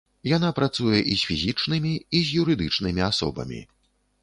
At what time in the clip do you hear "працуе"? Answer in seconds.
0.59-0.99